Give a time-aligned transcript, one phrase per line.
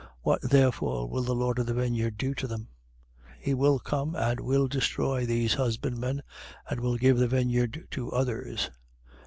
[0.21, 2.69] What therefore will the lord of the vineyard do to them?
[3.41, 3.43] 20:16.
[3.43, 6.23] He will come and will destroy these husbandmen
[6.67, 8.71] and will give the vineyard to others.